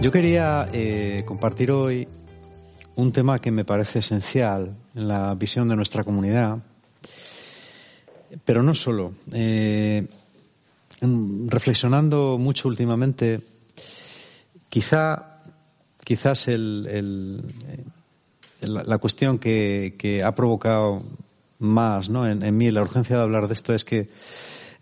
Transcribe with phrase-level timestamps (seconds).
[0.00, 2.08] Yo quería eh, compartir hoy
[2.96, 6.56] un tema que me parece esencial en la visión de nuestra comunidad,
[8.42, 9.12] pero no solo.
[9.34, 10.08] Eh,
[11.02, 13.42] reflexionando mucho últimamente,
[14.70, 15.42] quizá,
[16.02, 17.44] quizás el,
[18.62, 21.02] la, cuestión que, ha provocado
[21.58, 22.26] más ¿no?
[22.26, 24.08] en, en mí la urgencia de hablar de esto es que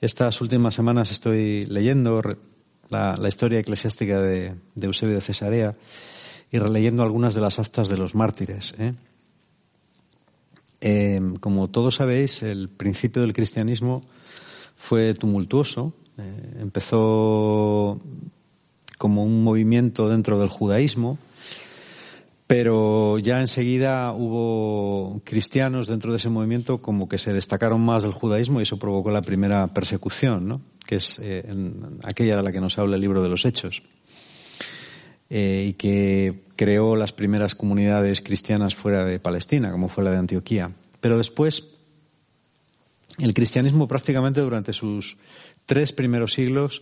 [0.01, 2.23] estas últimas semanas estoy leyendo
[2.91, 5.77] la, historia eclesiástica de, Eusebio de Cesarea
[6.51, 8.75] y releyendo algunas de las actas de los mártires.
[8.79, 8.95] ¿eh?
[10.81, 14.03] Em, como todos sabéis, el principio del cristianismo
[14.77, 15.93] fue tumultuoso.
[16.17, 18.01] Eh, empezó
[18.99, 21.19] como un movimiento dentro del judaísmo,
[22.47, 28.13] pero ya enseguida hubo cristianos dentro de ese movimiento como que se destacaron más del
[28.13, 30.61] judaísmo y eso provocó la primera persecución, ¿no?
[30.89, 31.45] Que es eh,
[32.05, 33.83] aquella de la que nos habla el libro de los Hechos,
[35.29, 40.17] eh, y que creó las primeras comunidades cristianas fuera de Palestina, como fue la de
[40.17, 40.73] Antioquía.
[41.03, 41.77] Pero después,
[43.19, 45.19] el cristianismo prácticamente durante sus
[45.67, 46.81] tres primeros siglos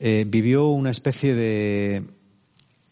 [0.00, 2.02] eh, vivió una especie de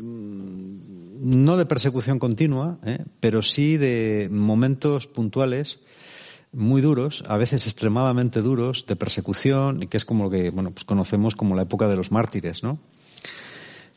[0.01, 2.79] mm, no de persecución continua,
[3.21, 5.81] pero sí de momentos puntuales
[6.53, 10.85] muy duros, a veces extremadamente duros, de persecución, que es como lo que bueno, pues
[10.85, 12.79] conocemos como la época de los mártires, ¿no?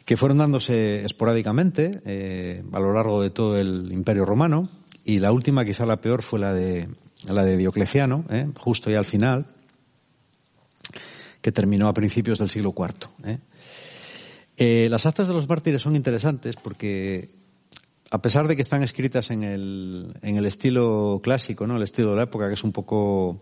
[0.06, 4.70] que fueron dándose esporádicamente eh, a lo largo de todo el Imperio Romano,
[5.04, 6.88] y la última, quizá la peor, fue la de,
[7.30, 8.48] la de Diocleciano, ¿eh?
[8.58, 9.46] justo ya al final,
[11.42, 13.10] que terminó a principios del siglo IV.
[13.24, 13.38] ¿eh?
[14.58, 17.30] Eh, las actas de los mártires son interesantes porque
[18.12, 21.78] a pesar de que están escritas en el, en el estilo clásico, ¿no?
[21.78, 23.42] El estilo de la época, que es un poco,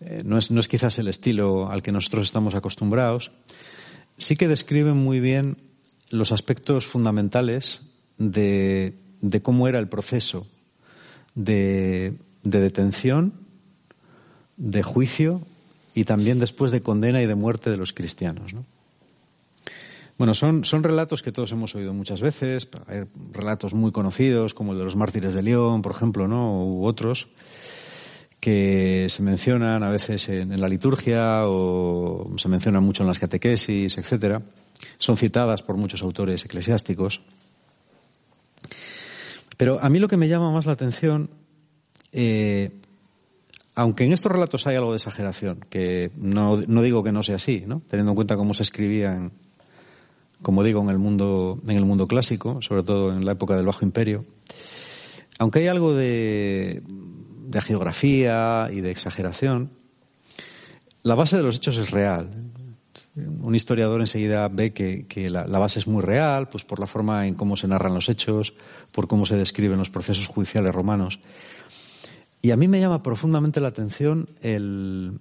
[0.00, 3.32] eh, no, es, no es quizás el estilo al que nosotros estamos acostumbrados,
[4.18, 5.56] sí que describen muy bien
[6.10, 7.82] los aspectos fundamentales
[8.18, 10.46] de, de cómo era el proceso
[11.34, 13.32] de, de detención,
[14.56, 15.40] de juicio
[15.94, 18.66] y también después de condena y de muerte de los cristianos, ¿no?
[20.20, 24.78] Bueno, son, relatos que todos hemos oído muchas veces, hay relatos muy conocidos, como el
[24.78, 26.62] de los mártires de León, por ejemplo, ¿no?
[26.66, 27.28] u otros,
[28.38, 33.96] que se mencionan a veces en, la liturgia o se mencionan mucho en las catequesis,
[33.96, 34.42] etcétera.
[34.98, 37.22] Son citadas por muchos autores eclesiásticos.
[39.56, 41.30] Pero a mí lo que me llama más la atención,
[42.12, 42.72] eh,
[43.74, 47.36] aunque en estos relatos hay algo de exageración, que no, no digo que no sea
[47.36, 47.80] así, ¿no?
[47.88, 49.32] teniendo en cuenta cómo se escribían
[50.42, 53.66] como digo, en el mundo, en el mundo clásico, sobre todo en la época del
[53.66, 54.24] Bajo Imperio.
[55.38, 56.82] Aunque hay algo de,
[57.46, 59.70] de geografía y de exageración,
[61.02, 62.30] la base de los hechos es real.
[63.16, 66.86] Un historiador enseguida ve que, que la, la, base es muy real, pues por la
[66.86, 68.54] forma en cómo se narran los hechos,
[68.92, 71.20] por cómo se describen los procesos judiciales romanos.
[72.42, 75.20] Y a mí me llama profundamente la atención el,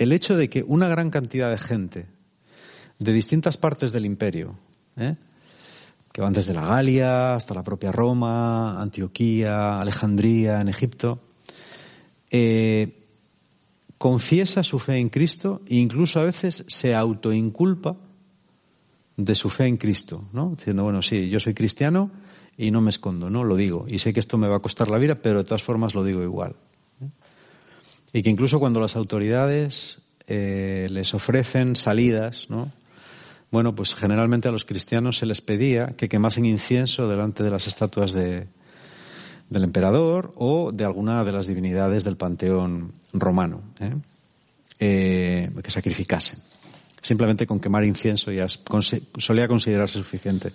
[0.00, 2.06] el hecho de que una gran cantidad de gente
[2.98, 4.58] de distintas partes del imperio,
[4.96, 5.14] ¿eh?
[6.10, 11.20] que van desde la Galia hasta la propia Roma, Antioquía, Alejandría, en Egipto,
[12.30, 13.04] eh,
[13.98, 17.98] confiesa su fe en Cristo e incluso a veces se autoinculpa
[19.18, 20.54] de su fe en Cristo, ¿no?
[20.56, 22.10] Diciendo, bueno, sí, yo soy cristiano
[22.56, 23.44] y no me escondo, ¿no?
[23.44, 23.84] Lo digo.
[23.86, 26.02] Y sé que esto me va a costar la vida, pero de todas formas lo
[26.04, 26.56] digo igual.
[28.12, 32.72] Y que incluso cuando las autoridades eh, les ofrecen salidas, ¿no?
[33.50, 37.66] Bueno, pues generalmente a los cristianos se les pedía que quemasen incienso delante de las
[37.66, 38.46] estatuas de,
[39.48, 43.92] del emperador o de alguna de las divinidades del panteón romano, ¿eh?
[44.78, 46.38] Eh, que sacrificasen.
[47.02, 50.52] Simplemente con quemar incienso ya solía considerarse suficiente.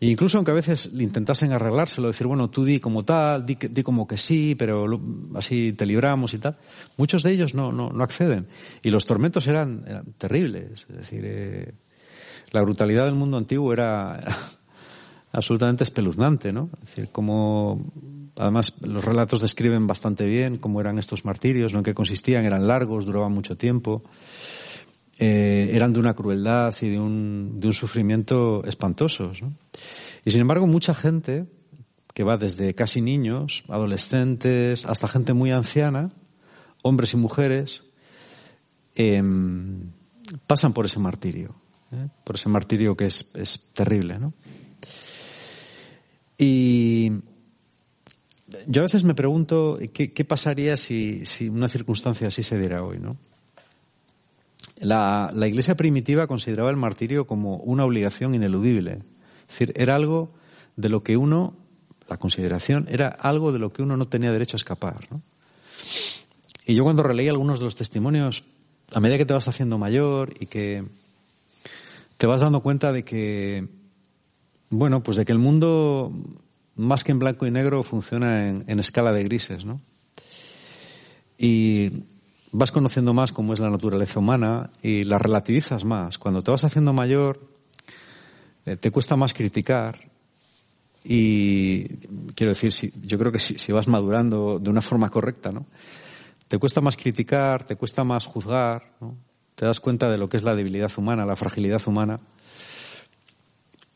[0.00, 4.06] Incluso aunque a veces intentasen arreglárselo, decir, bueno, tú di como tal, di, di como
[4.06, 4.86] que sí, pero
[5.34, 6.56] así te libramos y tal,
[6.96, 8.46] muchos de ellos no, no, acceden.
[8.84, 10.86] Y los tormentos eran, eran terribles.
[10.88, 11.72] Es decir, eh,
[12.52, 14.20] la brutalidad del mundo antiguo era,
[15.32, 16.70] absolutamente espeluznante, ¿no?
[16.74, 17.92] Es decir, como,
[18.36, 21.80] además, los relatos describen bastante bien cómo eran estos martirios, ¿no?
[21.80, 24.02] en qué consistían, eran largos, duraban mucho tiempo.
[25.20, 29.42] Eh, eran de una crueldad y de un, de un sufrimiento espantosos.
[29.42, 29.52] ¿no?
[30.24, 31.46] Y sin embargo, mucha gente
[32.14, 36.12] que va desde casi niños, adolescentes, hasta gente muy anciana,
[36.82, 37.82] hombres y mujeres,
[38.94, 39.22] eh,
[40.46, 41.54] pasan por ese martirio,
[41.92, 42.08] ¿eh?
[42.24, 44.18] por ese martirio que es, es terrible.
[44.18, 44.34] ¿no?
[46.36, 47.10] Y
[48.66, 52.84] yo a veces me pregunto qué, qué pasaría si, si, una circunstancia así se diera
[52.84, 53.16] hoy, ¿no?
[54.80, 59.02] La, la Iglesia primitiva consideraba el martirio como una obligación ineludible.
[59.42, 60.30] Es decir, era algo
[60.76, 61.54] de lo que uno,
[62.08, 65.06] la consideración, era algo de lo que uno no tenía derecho a escapar.
[66.66, 68.44] Y yo cuando releí algunos de los testimonios,
[68.92, 70.84] a medida que te vas haciendo mayor y que
[72.16, 73.68] te vas dando cuenta de que,
[74.70, 76.12] bueno, pues de que el mundo,
[76.76, 79.80] más que en blanco y negro, funciona en, en escala de grises, ¿no?
[81.38, 81.90] Y
[82.52, 86.18] vas conociendo más cómo es la naturaleza humana y la relativizas más.
[86.18, 87.40] Cuando te vas haciendo mayor,
[88.66, 90.08] eh, te cuesta más criticar
[91.04, 91.84] y
[92.34, 95.66] quiero decir, si, yo creo que si, vas madurando de una forma correcta, ¿no?
[96.48, 99.16] Te cuesta más criticar, te cuesta más juzgar, ¿no?
[99.54, 102.20] Te das cuenta de lo que es la debilidad humana, la fragilidad humana.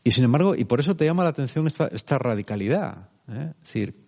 [0.05, 3.09] Y sin embargo, y por eso te llama la atención esta, esta radicalidad.
[3.29, 3.53] ¿eh?
[3.63, 4.02] Es decir,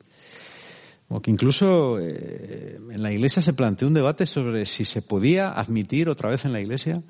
[1.09, 5.51] como que incluso eh, en la Iglesia se planteó un debate sobre si se podía
[5.51, 7.03] admitir otra vez en la Iglesia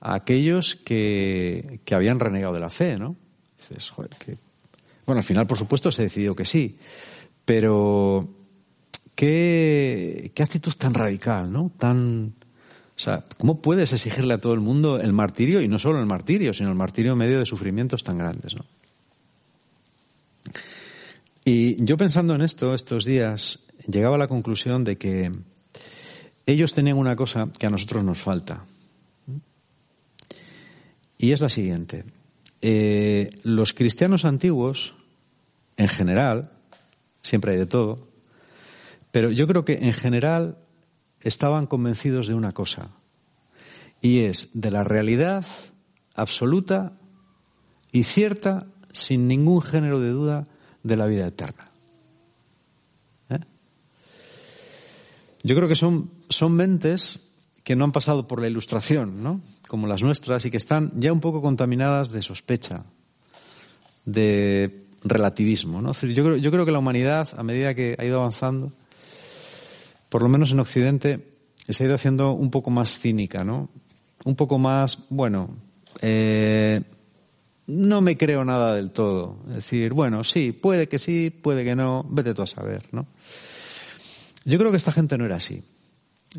[0.00, 3.16] a aquellos que, que habían renegado de la fe, ¿no?
[3.56, 4.36] Dices, joder, que...
[5.06, 6.76] Bueno, al final, por supuesto, se decidió que sí,
[7.44, 8.20] pero
[9.14, 11.70] qué, qué actitud tan radical, ¿no?
[11.78, 12.34] Tan,
[12.96, 16.06] o sea, ¿cómo puedes exigirle a todo el mundo el martirio y no solo el
[16.06, 18.64] martirio, sino el martirio en medio de sufrimientos tan grandes, ¿no?
[21.44, 25.32] Y yo pensando en esto estos días, llegaba a la conclusión de que
[26.46, 28.64] ellos tenían una cosa que a nosotros nos falta.
[31.18, 32.04] Y es la siguiente.
[32.60, 34.94] Eh, los cristianos antiguos,
[35.76, 36.50] en general,
[37.22, 38.08] siempre hay de todo,
[39.10, 40.58] pero yo creo que en general
[41.20, 42.90] estaban convencidos de una cosa,
[44.00, 45.44] y es de la realidad
[46.14, 46.92] absoluta
[47.92, 50.48] y cierta, sin ningún género de duda,
[50.82, 51.70] de la vida eterna.
[53.30, 53.38] ¿Eh?
[55.42, 57.20] Yo creo que son, son mentes
[57.64, 59.40] que no han pasado por la ilustración, ¿no?
[59.68, 62.84] Como las nuestras y que están ya un poco contaminadas de sospecha,
[64.04, 65.92] de relativismo, ¿no?
[65.92, 68.72] Yo creo, yo creo que la humanidad, a medida que ha ido avanzando,
[70.08, 71.32] por lo menos en Occidente,
[71.68, 73.70] se ha ido haciendo un poco más cínica, ¿no?
[74.24, 75.56] Un poco más, bueno,
[76.00, 76.82] eh,
[77.72, 79.38] no me creo nada del todo.
[79.48, 83.06] Es decir, bueno, sí, puede que sí, puede que no, vete tú a saber, ¿no?
[84.44, 85.62] Yo creo que esta gente no era así.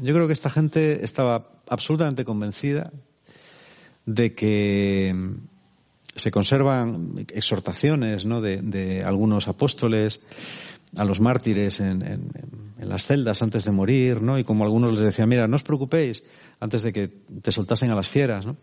[0.01, 2.91] Yo creo que esta gente estaba absolutamente convencida
[4.05, 5.15] de que
[6.15, 8.41] se conservan exhortaciones ¿no?
[8.41, 10.19] de, de algunos apóstoles
[10.97, 12.31] a los mártires en, en,
[12.79, 14.37] en, las celdas antes de morir, ¿no?
[14.37, 16.21] Y como algunos les decía, mira, no os preocupéis
[16.59, 18.57] antes de que te soltasen a las fieras, ¿no?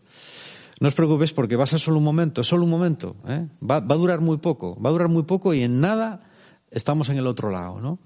[0.81, 3.17] No os preocupéis porque va a ser solo un momento, solo un momento.
[3.29, 3.47] ¿eh?
[3.63, 6.25] Va, a durar muy poco, va a durar muy poco y en nada
[6.71, 7.99] estamos en el otro lado, ¿no?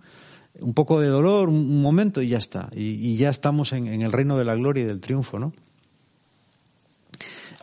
[0.60, 2.68] Un poco de dolor, un momento y ya está.
[2.74, 5.52] Y, y ya estamos en, en, el reino de la gloria y del triunfo, ¿no?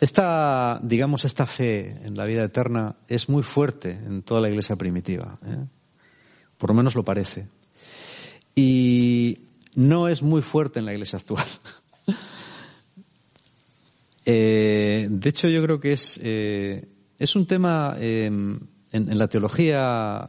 [0.02, 4.76] Esta, digamos, esta fe en la vida eterna es muy fuerte en toda la iglesia
[4.76, 5.38] primitiva.
[5.46, 5.66] ¿eh?
[6.58, 7.48] Por lo menos lo parece.
[8.56, 9.40] Y
[9.76, 11.46] no es muy fuerte en la iglesia actual.
[14.26, 16.88] Eh, de hecho, yo creo que es, eh,
[17.18, 20.28] es un tema eh, en, en, la teología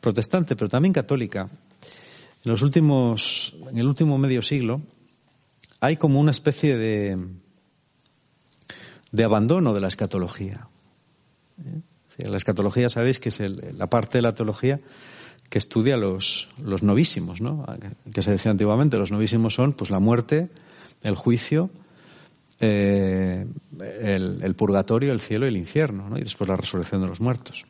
[0.00, 1.48] protestante, pero también católica.
[2.44, 4.82] En los últimos, en el último medio siglo,
[5.80, 7.18] hay como una especie de,
[9.12, 10.68] de abandono de la escatología.
[12.18, 14.80] La escatología, sabéis que es el, la parte de la teología
[15.50, 17.64] que estudia los, los novísimos, ¿no?
[18.12, 20.48] Que se decía antiguamente, los novísimos son pues la muerte,
[21.02, 21.70] el juicio,
[22.60, 23.46] eh,
[23.80, 26.18] el, purgatorio, el cielo y el infierno, ¿no?
[26.18, 27.64] y después la resurrección de los muertos.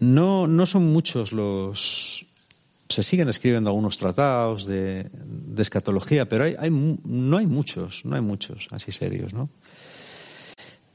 [0.00, 2.26] No, no son muchos los.
[2.88, 8.16] Se siguen escribiendo algunos tratados de, de escatología, pero hay, hay, no hay muchos, no
[8.16, 9.48] hay muchos así serios, ¿no?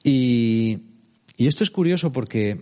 [0.03, 0.79] Y,
[1.37, 2.59] esto es curioso porque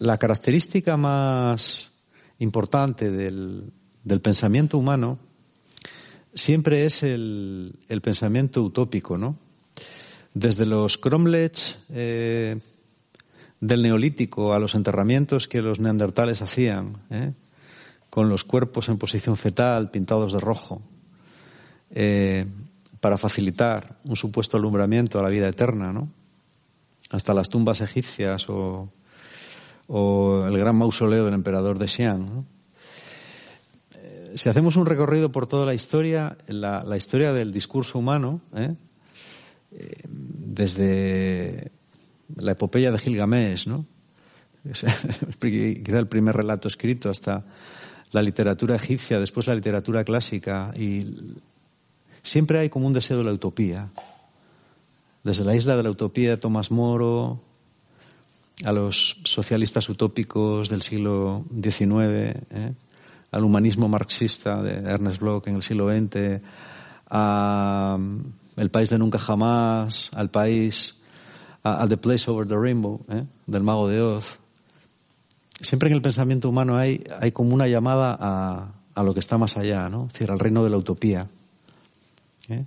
[0.00, 2.02] la característica más
[2.40, 5.18] importante del pensamiento humano
[6.36, 9.36] siempre es el, pensamiento utópico, ¿no?
[10.34, 12.60] Desde los cromlechs eh,
[13.60, 17.32] del neolítico a los enterramientos que los neandertales hacían, ¿eh?
[18.10, 20.82] con los cuerpos en posición fetal pintados de rojo,
[21.90, 22.46] eh,
[23.00, 26.10] para facilitar un supuesto alumbramiento a la vida eterna, ¿no?
[27.10, 28.90] Hasta las tumbas egipcias o,
[29.86, 32.55] o el gran mausoleo del emperador de Xi'an, ¿no?
[34.36, 38.74] Si hacemos un recorrido por toda la historia, la, historia del discurso humano, ¿eh?
[39.72, 41.72] Eh, desde
[42.36, 43.86] la epopeya de Gilgamesh, ¿no?
[45.40, 47.44] quizá el primer relato escrito hasta
[48.12, 51.16] la literatura egipcia, después la literatura clásica, y
[52.22, 53.88] siempre hay como un deseo de la utopía.
[55.24, 57.40] Desde la isla de la utopía de Tomás Moro
[58.64, 62.36] a los socialistas utópicos del siglo XIX.
[63.36, 66.40] Al humanismo marxista de Ernest Bloch en el siglo XX,
[67.10, 68.20] a mm,
[68.56, 71.02] El país de nunca jamás, al país,
[71.62, 73.24] a, The Place Over the Rainbow, ¿eh?
[73.46, 74.38] del mago de Oz.
[75.60, 79.36] Siempre en el pensamiento humano hay, hay como una llamada a, a lo que está
[79.36, 80.06] más allá, ¿no?
[80.06, 81.26] Es decir, al reino de la utopía.
[82.48, 82.64] ¿eh?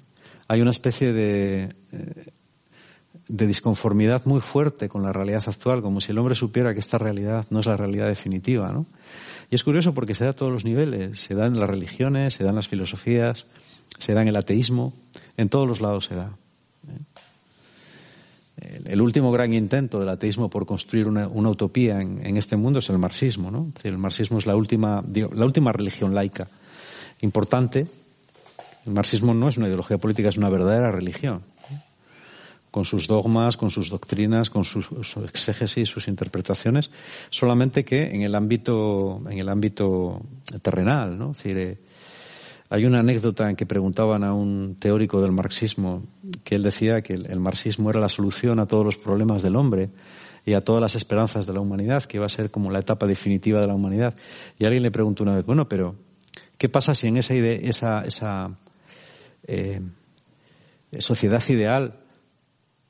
[0.47, 1.69] Hay una especie de,
[3.27, 6.99] de disconformidad muy fuerte con la realidad actual, como si el hombre supiera que esta
[6.99, 8.85] realidad no es la realidad definitiva, ¿no?
[9.49, 12.35] Y es curioso porque se da a todos los niveles, se da en las religiones,
[12.35, 13.45] se da en las filosofías,
[13.97, 14.93] se da en el ateísmo,
[15.37, 16.37] en todos los lados se da.
[16.87, 16.99] ¿eh?
[18.85, 22.97] El, último gran intento del ateísmo por construir una, utopía en, este mundo es el
[22.97, 23.71] marxismo, ¿no?
[23.83, 26.47] el marxismo es la última, la última religión laica
[27.21, 27.87] importante.
[28.85, 31.41] El marxismo no es una ideología política, es una verdadera religión
[32.71, 36.91] con sus dogmas, con sus doctrinas, con sus, su exégesis, sus interpretaciones,
[37.29, 40.21] solamente que en el ámbito, en el ámbito
[40.61, 41.31] terrenal, ¿no?
[41.31, 41.77] Es decir, eh,
[42.69, 46.03] hay una anécdota en que preguntaban a un teórico del marxismo
[46.43, 49.89] que él decía que el, marxismo era la solución a todos los problemas del hombre
[50.45, 53.07] y a todas las esperanzas de la humanidad, que iba a ser como la etapa
[53.07, 54.13] definitiva de la humanidad.
[54.59, 55.95] Y alguien le preguntó una vez, bueno, pero
[56.59, 58.51] ¿qué pasa si en esa, idea, esa, esa
[59.47, 59.81] eh,
[60.99, 61.95] sociedad ideal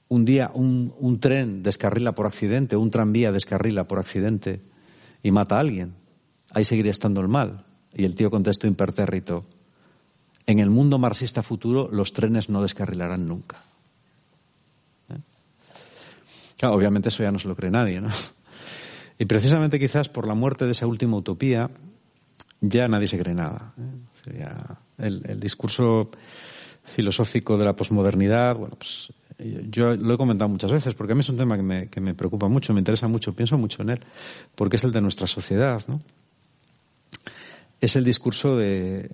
[0.10, 4.60] un día un, tren descarrila por accidente, un tranvía descarrila por accidente
[5.24, 5.94] y mata a alguien,
[6.52, 7.66] ahí seguiría estando el mal.
[7.94, 9.46] Y el tío contestó impertérrito,
[10.46, 13.62] en el mundo marxista futuro los trenes no descarrilarán nunca.
[15.10, 16.66] ¿Eh?
[16.66, 18.10] obviamente eso ya no se lo cree nadie, ¿no?
[19.20, 21.70] Y precisamente quizás por la muerte de esa última utopía
[22.62, 23.74] ya nadie se cree nada.
[24.32, 24.48] ¿eh?
[24.98, 26.10] el, el discurso
[26.84, 31.22] filosófico de la posmodernidad, bueno, pues yo lo he comentado muchas veces, porque a mí
[31.22, 33.92] es un tema que me, que me preocupa mucho, me interesa mucho, pienso mucho en
[33.92, 34.00] él,
[34.56, 36.00] porque es el de nuestra sociedad, ¿no?
[37.80, 39.10] Es el discurso de,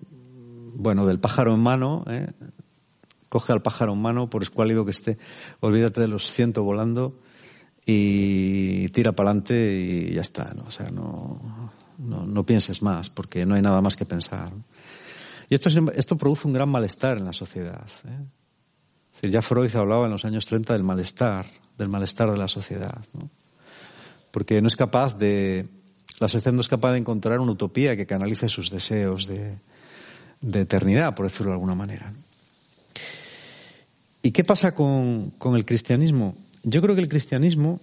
[0.76, 2.28] bueno, del pájaro en mano, ¿eh?
[3.30, 5.18] coge al pájaro en mano, por escuálido que esté,
[5.60, 7.20] olvídate de los cientos volando
[7.86, 10.64] y tira para adelante y ya está, ¿no?
[10.64, 14.52] O sea, no, no, no, pienses más, porque no hay nada más que pensar.
[15.50, 17.86] Y esto, esto produce un gran malestar en la sociedad.
[18.08, 18.45] ¿eh?
[19.22, 21.46] Ya Freud hablaba en los años 30 del malestar,
[21.78, 23.04] del malestar de la sociedad,
[24.32, 25.68] porque no es capaz de,
[26.20, 29.58] la sociedad no es capaz de encontrar una utopía que canalice sus deseos de,
[30.62, 32.14] eternidad, por decirlo de alguna manera.
[34.22, 36.36] ¿Y qué pasa con, el cristianismo?
[36.64, 37.80] Yo creo que el cristianismo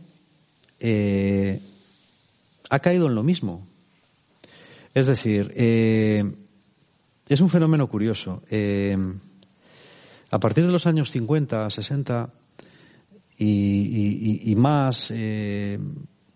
[0.81, 1.61] eh,
[2.71, 3.67] ha caído en lo mismo.
[4.95, 6.25] Es decir, eh,
[7.29, 8.43] es un fenómeno curioso.
[8.51, 8.97] Eh,
[10.33, 12.31] a partir de los años 50, 60
[13.39, 15.79] y, más, eh,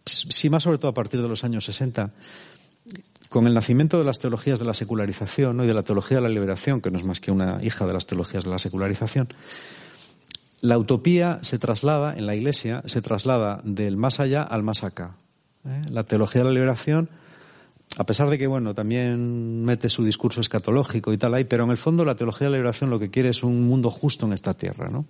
[0.04, 2.12] sí más sobre todo a partir de los años 60,
[3.30, 6.28] con el nacimiento de las teologías de la secularización y de la teología de la
[6.28, 9.28] liberación, que no es más que una hija de las teologías de la secularización,
[10.60, 15.16] la utopía se traslada en la Iglesia, se traslada del más allá al más acá.
[15.64, 15.80] ¿eh?
[15.90, 17.08] La teología de la liberación
[17.98, 21.70] a pesar de que, bueno, también mete su discurso escatológico y tal ahí, pero en
[21.70, 24.34] el fondo la teología de la liberación lo que quiere es un mundo justo en
[24.34, 25.06] esta tierra, ¿no?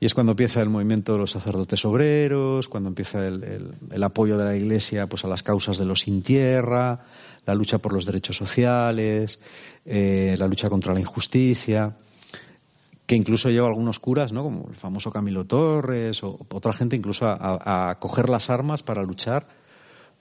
[0.00, 4.44] Y es cuando empieza el movimiento de los sacerdotes obreros, cuando empieza el, apoyo de
[4.44, 7.00] la Iglesia pues, a las causas de los sin tierra,
[7.44, 9.40] la lucha por los derechos sociales,
[9.84, 11.96] eh, la lucha contra la injusticia,
[13.06, 14.44] que incluso lleva algunos curas, ¿no?
[14.44, 19.02] como el famoso Camilo Torres o otra gente incluso a, a coger las armas para
[19.02, 19.57] luchar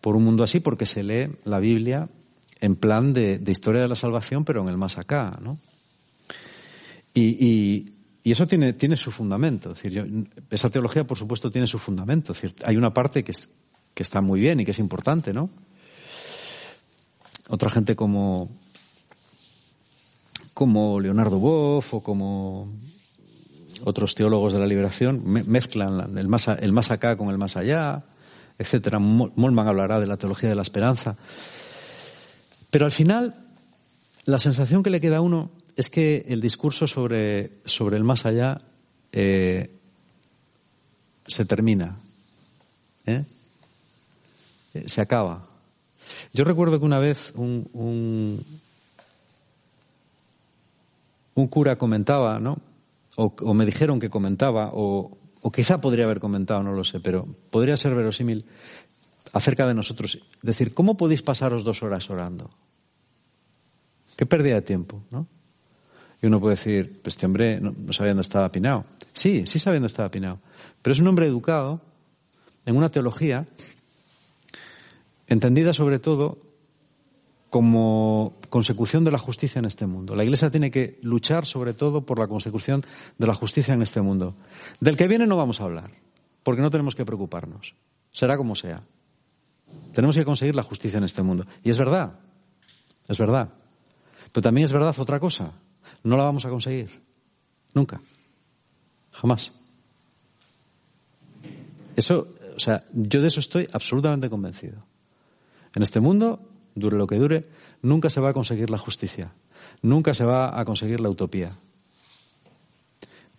[0.01, 2.09] por un mundo así porque se lee la Biblia
[2.59, 5.57] en plan de, historia de la salvación, pero en el más acá, ¿no?
[7.13, 9.71] Y, eso tiene, tiene su fundamento.
[9.71, 12.33] Es decir, esa teología, por supuesto, tiene su fundamento.
[12.65, 13.53] Hay una parte que, es,
[13.93, 15.49] que está muy bien y que es importante, ¿no?
[17.47, 18.49] Otra gente como,
[20.53, 22.67] como Leonardo Boff o como
[23.85, 28.03] otros teólogos de la liberación mezclan el más, el más acá con el más allá
[28.57, 28.99] etcétera.
[28.99, 31.15] Molman hablará de la teología de la esperanza.
[32.69, 33.35] Pero al final,
[34.25, 38.25] la sensación que le queda a uno es que el discurso sobre, sobre el más
[38.25, 38.61] allá
[39.11, 39.71] eh,
[41.27, 41.97] se termina.
[43.05, 43.23] ¿eh?
[44.73, 45.47] Eh, se acaba.
[46.33, 48.43] Yo recuerdo que una vez un, un,
[51.35, 52.59] un cura comentaba, ¿no?
[53.15, 56.99] O, o, me dijeron que comentaba, o, o quizá podría haber comentado, no lo sé,
[56.99, 58.45] pero podría ser verosímil,
[59.33, 60.19] acerca de nosotros.
[60.41, 62.49] Decir, ¿cómo podéis pasaros dos horas orando?
[64.15, 65.27] Qué pérdida de tiempo, ¿no?
[66.21, 68.85] Y uno puede decir, pues este hombre no, sabía dónde estaba Pinao.
[69.13, 70.39] Sí, sí sabía dónde estaba Pinao.
[70.81, 71.81] Pero es un hombre educado
[72.65, 73.45] en una teología
[75.27, 76.39] entendida sobre todo
[77.49, 80.15] como consecución de la justicia en este mundo.
[80.15, 82.81] La Iglesia tiene que luchar sobre todo por la consecución
[83.17, 84.35] de la justicia en este mundo.
[84.79, 85.91] Del que viene no vamos a hablar,
[86.43, 87.75] porque no tenemos que preocuparnos.
[88.11, 88.83] Será como sea.
[89.93, 91.45] Tenemos que conseguir la justicia en este mundo.
[91.63, 92.19] Y es verdad,
[93.07, 93.49] es verdad.
[94.31, 95.51] Pero también es verdad otra cosa.
[96.03, 97.01] No la vamos a conseguir.
[97.73, 98.01] Nunca.
[99.11, 99.53] Jamás.
[101.95, 104.83] Eso, o sea, yo de eso estoy absolutamente convencido.
[105.73, 106.46] En este mundo,
[106.79, 107.47] dure lo que dure,
[107.81, 109.31] nunca se va a conseguir la justicia.
[109.81, 111.51] Nunca se va a conseguir la utopía.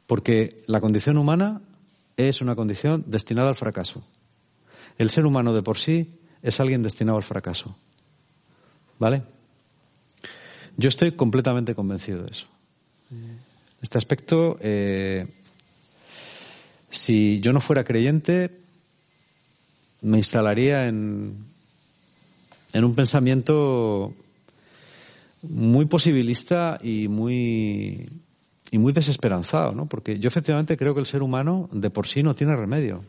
[0.07, 1.61] Porque la condición humana
[2.17, 4.03] es una condición destinada al fracaso.
[4.99, 7.77] El ser humano de por sí es alguien destinado al fracaso.
[8.99, 9.23] ¿Vale?
[10.77, 12.47] Yo estoy completamente convencido de eso.
[13.81, 15.27] Este aspecto, eh,
[16.91, 18.61] si yo no fuera creyente,
[20.03, 21.37] me instalaría en,
[22.73, 24.13] en un pensamiento
[25.43, 28.09] muy posibilista y muy,
[28.71, 29.87] y muy desesperanzado, ¿no?
[29.87, 33.05] Porque yo efectivamente creo que el ser humano de por sí no tiene remedio.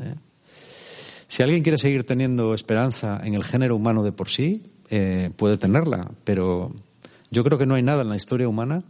[0.00, 0.14] ¿eh?
[1.28, 5.56] Si alguien quiere seguir teniendo esperanza en el género humano de por sí, eh, puede
[5.56, 6.72] tenerla, pero
[7.30, 8.82] yo creo que no hay nada en la historia humana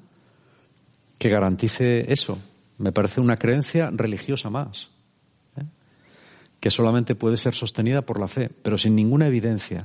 [1.19, 2.39] que garantice eso.
[2.79, 4.92] Me parece una creencia religiosa más.
[6.63, 9.83] Que solamente puede ser sostenida por la fe, pero sin ninguna evidencia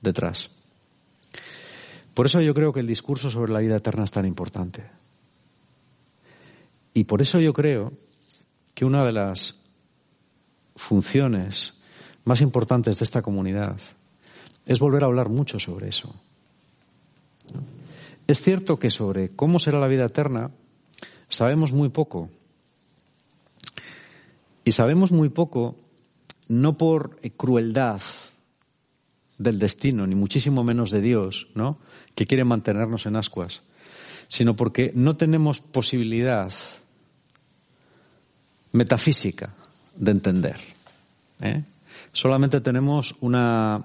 [0.00, 0.50] detrás.
[2.14, 4.88] Por eso yo creo que el discurso sobre la vida eterna es tan importante.
[6.94, 7.92] Y por eso yo creo
[8.72, 9.60] que una de las
[10.74, 11.82] funciones
[12.24, 13.76] más importantes de esta comunidad
[14.64, 16.14] es volver a hablar mucho sobre eso.
[18.26, 20.50] Es cierto que sobre cómo será la vida eterna
[21.28, 22.30] sabemos muy poco.
[24.64, 25.76] Y sabemos muy poco
[26.48, 28.00] no por crueldad
[29.38, 31.78] del destino, ni muchísimo menos de Dios, ¿no?
[32.14, 33.62] que quiere mantenernos en ascuas,
[34.28, 36.52] sino porque no tenemos posibilidad
[38.72, 39.54] metafísica
[39.96, 40.56] de entender.
[41.40, 41.64] ¿eh?
[42.12, 43.84] Solamente tenemos una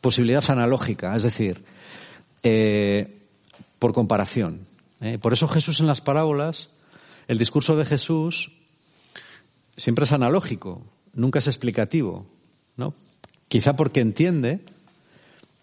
[0.00, 1.64] posibilidad analógica, es decir,
[2.42, 3.18] eh,
[3.78, 4.66] por comparación.
[5.00, 5.18] ¿eh?
[5.18, 6.70] Por eso Jesús en las parábolas,
[7.28, 8.52] el discurso de Jesús
[9.76, 12.26] siempre es analógico, nunca es explicativo,
[12.76, 12.94] ¿no?
[13.48, 14.60] Quizá porque entiende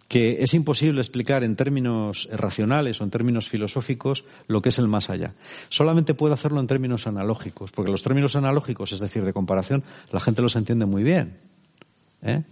[0.08, 4.88] que es imposible explicar en términos racionales o en términos filosóficos lo que es el
[4.88, 5.34] más allá.
[5.70, 10.22] Solamente puede hacerlo en términos analógicos, porque los términos analógicos, es decir, de comparación, la
[10.22, 11.38] gente los entiende muy bien.
[12.22, 12.44] ¿eh?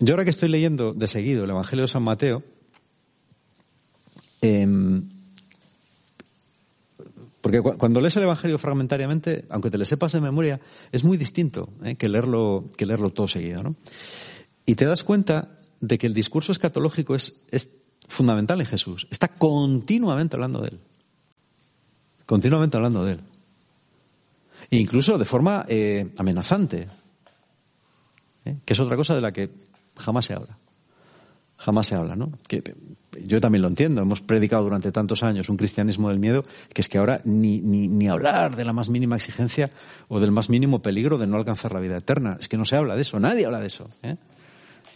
[0.00, 2.42] Yo ahora que estoy leyendo de seguido el Evangelio de San Mateo,
[4.40, 5.02] Em,
[7.40, 11.68] porque cuando lees el Evangelio fragmentariamente, aunque te le sepas de memoria, es muy distinto
[11.84, 13.62] eh, que, leerlo, que leerlo todo seguido.
[13.62, 13.76] ¿no?
[14.66, 17.70] Y te das cuenta de que el discurso escatológico es, es
[18.08, 19.06] fundamental en Jesús.
[19.10, 20.80] Está continuamente hablando de él.
[22.26, 23.20] Continuamente hablando de él.
[24.70, 26.88] E incluso de forma eh, amenazante.
[28.44, 28.56] ¿eh?
[28.64, 29.50] Que es otra cosa de la que
[29.96, 30.58] jamás se habla
[31.58, 32.32] jamás se habla, ¿no?
[32.46, 32.62] Que
[33.24, 36.88] yo también lo entiendo, hemos predicado durante tantos años un cristianismo del miedo, que es
[36.88, 39.68] que ahora ni, ni, ni, hablar de la más mínima exigencia
[40.08, 42.36] o del más mínimo peligro de no alcanzar la vida eterna.
[42.38, 43.90] Es que no se habla de eso, nadie habla de eso.
[44.02, 44.16] ¿eh?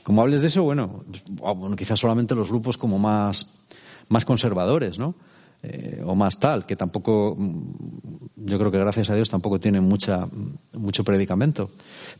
[0.04, 1.04] Como hables de eso, bueno,
[1.44, 3.64] ah, bueno quizás solamente los grupos como más,
[4.08, 5.16] más conservadores, ¿no?
[5.64, 9.84] Eh, o más tal, que tampoco, mm, yo creo que gracias a Dios tampoco tienen
[9.84, 10.26] mucha,
[10.72, 11.70] mucho predicamento.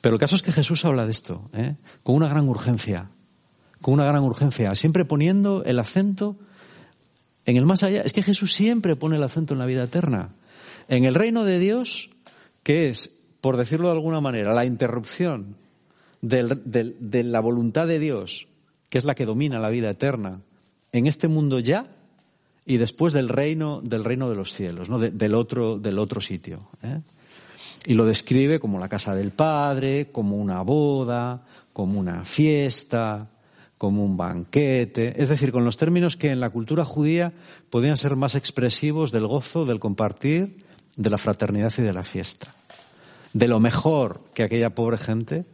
[0.00, 1.74] Pero el caso es que Jesús habla de esto, ¿eh?
[2.04, 3.10] con una gran urgencia
[3.82, 6.36] con una gran urgencia, siempre poniendo el acento
[7.44, 8.02] en el más allá.
[8.02, 10.30] Es que Jesús siempre pone el acento en la vida eterna.
[10.88, 12.10] En el reino de Dios,
[12.62, 15.56] que es, por decirlo de alguna manera, la interrupción
[16.22, 18.48] de la voluntad de Dios,
[18.88, 20.40] que es la que domina la vida eterna,
[20.92, 21.86] en este mundo ya
[22.64, 24.98] y después del reino, del reino de los cielos, ¿no?
[24.98, 26.68] del, otro, sitio.
[26.82, 27.00] ¿eh?
[27.86, 33.28] Y lo describe como la casa del Padre, como una boda, como una fiesta,
[33.82, 37.32] como un banquete, es decir, con los términos que en la cultura judía
[37.68, 40.58] podían ser más expresivos del gozo, del compartir,
[40.94, 42.54] de la fraternidad y de la fiesta.
[43.32, 45.44] De lo mejor que aquella pobre gente,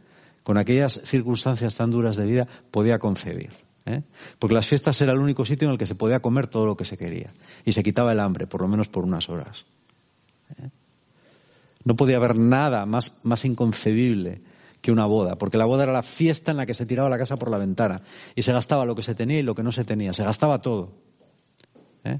[0.43, 3.49] con aquellas circunstancias tan duras de vida, podía concebir.
[3.87, 4.03] ¿eh?
[4.37, 6.77] Porque las fiestas era el único sitio en el que se podía comer todo lo
[6.77, 7.33] que se quería.
[7.65, 9.65] Y se quitaba el hambre, por lo menos por unas horas.
[10.61, 10.69] ¿eh?
[11.83, 14.43] No podía haber nada más, más inconcebible
[14.81, 17.17] que una boda, porque la boda era la fiesta en la que se tiraba la
[17.17, 18.01] casa por la ventana
[18.35, 20.61] y se gastaba lo que se tenía y lo que no se tenía, se gastaba
[20.61, 20.93] todo.
[22.03, 22.19] ¿eh?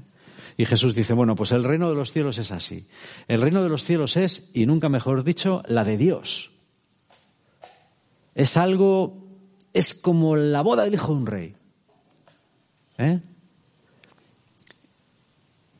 [0.56, 2.86] Y Jesús dice, bueno, pues el reino de los cielos es así.
[3.28, 6.50] El reino de los cielos es, y nunca mejor dicho, la de Dios.
[8.34, 9.32] Es algo,
[9.72, 11.56] es como la boda del hijo de un rey.
[12.98, 13.20] ¿Eh?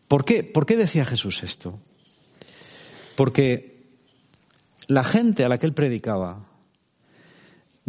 [0.08, 0.42] ¿Por qué?
[0.42, 1.78] ¿Por qué decía Jesús esto?
[3.16, 3.86] Porque
[4.86, 6.49] la gente a la que él predicaba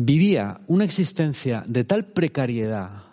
[0.05, 3.03] vivía una existencia de tal precariedad,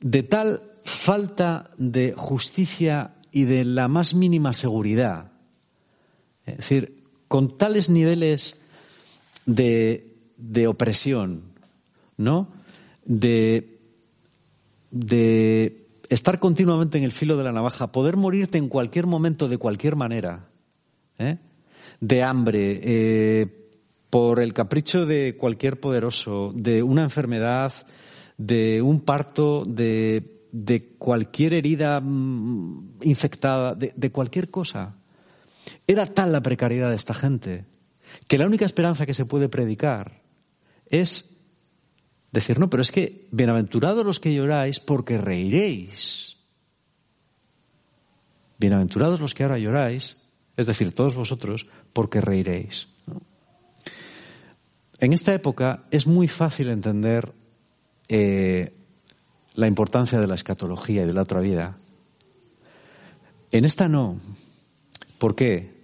[0.00, 5.32] de tal falta de justicia y de la más mínima seguridad.
[6.44, 8.60] Es decir, con tales niveles
[9.46, 11.42] de, de opresión,
[12.16, 12.48] ¿no?
[13.04, 13.78] De,
[14.90, 19.58] de estar continuamente en el filo de la navaja, poder morirte en cualquier momento de
[19.58, 20.48] cualquier manera,
[21.18, 21.38] ¿eh?
[22.00, 23.59] de hambre, eh,
[24.10, 27.72] por el capricho de cualquier poderoso, de una enfermedad,
[28.36, 30.36] de un parto, de,
[30.98, 34.96] cualquier herida mm, infectada, de cualquier cosa.
[35.86, 37.66] Era tal la precariedad de esta gente
[38.26, 40.20] que la única esperanza que se puede predicar
[40.90, 41.36] es
[42.32, 46.38] decir, no, pero es que bienaventurados los que lloráis porque reiréis.
[48.58, 50.16] Bienaventurados los que ahora lloráis,
[50.56, 52.88] es decir, todos vosotros, porque reiréis.
[55.00, 57.32] En esta época es muy fácil entender
[58.08, 58.74] eh,
[59.54, 61.78] la importancia de la escatología y de la otra vida.
[63.50, 64.20] En esta no.
[65.18, 65.74] ¿Por qué?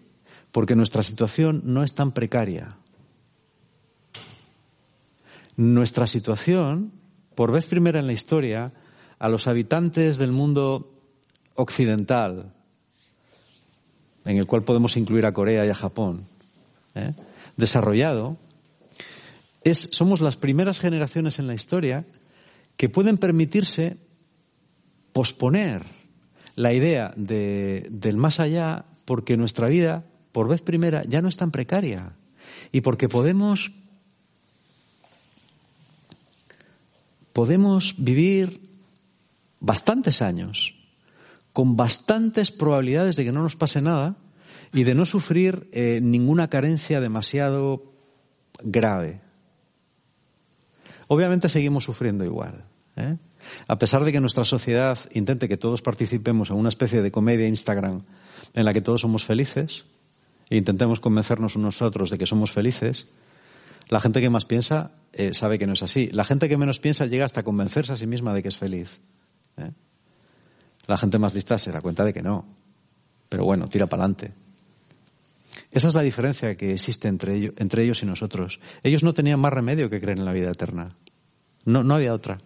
[0.52, 2.76] Porque nuestra situación no es tan precaria.
[5.56, 6.92] Nuestra situación,
[7.34, 8.72] por vez primera en la historia,
[9.18, 10.92] a los habitantes del mundo
[11.54, 12.52] occidental,
[14.26, 16.26] en el cual podemos incluir a Corea y a Japón,
[16.94, 17.14] ¿eh?
[17.56, 18.36] desarrollado,
[19.66, 22.06] es, somos las primeras generaciones en la historia
[22.76, 23.96] que pueden permitirse
[25.12, 25.82] posponer
[26.54, 31.36] la idea de, del más allá porque nuestra vida, por vez primera, ya no es
[31.36, 32.12] tan precaria
[32.70, 33.72] y porque podemos
[37.32, 38.60] podemos vivir
[39.58, 40.76] bastantes años
[41.52, 44.16] con bastantes probabilidades de que no nos pase nada
[44.72, 47.92] y de no sufrir eh, ninguna carencia demasiado
[48.62, 49.25] grave.
[51.08, 52.64] Obviamente seguimos sufriendo igual.
[52.96, 53.16] ¿eh?
[53.68, 57.46] A pesar de que nuestra sociedad intente que todos participemos en una especie de comedia
[57.46, 58.02] Instagram
[58.54, 59.84] en la que todos somos felices
[60.50, 63.06] e intentemos convencernos unos a otros de que somos felices,
[63.88, 66.08] la gente que más piensa eh, sabe que no es así.
[66.12, 69.00] La gente que menos piensa llega hasta convencerse a sí misma de que es feliz.
[69.56, 69.70] ¿eh?
[70.86, 72.44] La gente más lista se da cuenta de que no.
[73.28, 74.32] Pero bueno, tira para adelante.
[75.70, 78.60] Esa es la diferencia que existe entre ellos, entre ellos y nosotros.
[78.82, 80.96] Ellos no tenían más remedio que creer en la vida eterna.
[81.64, 82.38] No, no había otra.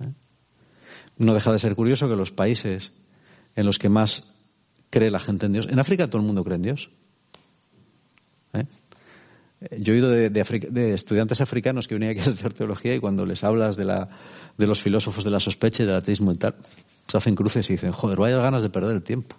[0.00, 0.12] ¿Eh?
[1.18, 2.92] No deja de ser curioso que los países
[3.56, 4.34] en los que más
[4.90, 6.90] cree la gente en Dios, en África todo el mundo cree en Dios.
[8.54, 8.64] ¿Eh?
[9.80, 13.26] Yo he oído de, de, estudiantes africanos que venían aquí a estudiar teología y cuando
[13.26, 14.08] les hablas de, la,
[14.56, 16.54] de los filósofos de la sospecha y del ateísmo y tal,
[17.08, 19.36] se hacen cruces y dicen, joder, vaya ganas de perder el tiempo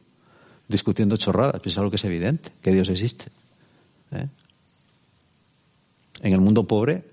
[0.69, 3.25] discutiendo chorradas, pues es algo que es evidente, que Dios existe.
[4.12, 4.27] ¿eh?
[6.21, 7.03] En el mundo pobre,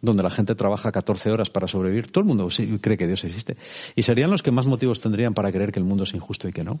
[0.00, 2.48] donde la gente trabaja 14 horas para sobrevivir, todo el mundo
[2.80, 3.56] cree que Dios existe.
[3.94, 6.52] Y serían los que más motivos tendrían para creer que el mundo es injusto y
[6.52, 6.80] que no.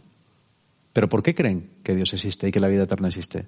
[0.92, 3.46] Pero ¿por qué creen que Dios existe y que la vida eterna existe?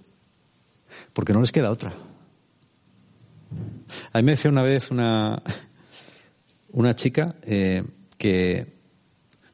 [1.13, 1.95] Porque no les queda otra.
[4.13, 5.43] A mí me decía una vez una,
[6.71, 7.85] una chica eh,
[8.19, 8.75] que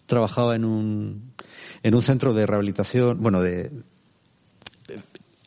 [0.07, 1.32] trabajaba en un,
[1.83, 3.71] en un centro de rehabilitación, bueno, de,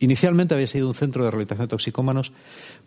[0.00, 2.32] inicialmente había sido un centro de rehabilitación de toxicómanos.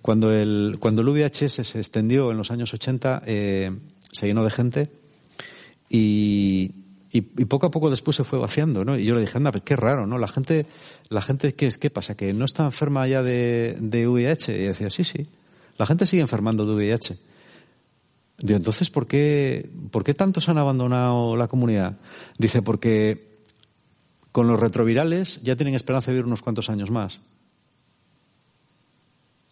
[0.01, 3.71] Cuando el, cuando el se extendió en los años 80, eh,
[4.11, 4.91] se llenó de gente
[5.89, 6.71] y,
[7.11, 8.97] y, poco a poco después se fue vaciando, ¿no?
[8.97, 10.17] Y yo le dije, anda, qué raro, ¿no?
[10.17, 10.67] La gente,
[11.09, 11.77] la gente, ¿qué es?
[11.77, 12.15] ¿Qué pasa?
[12.15, 14.55] ¿Que no está enferma ya de, de VIH?
[14.55, 15.25] Y decía, sí, sí.
[15.77, 17.17] La gente sigue enfermando de VIH.
[18.41, 21.97] Digo, entonces, ¿por qué, ¿por qué tantos han abandonado la comunidad?
[22.37, 23.28] Dice, porque
[24.31, 27.21] con los retrovirales ya tienen esperanza de vivir unos cuantos años más.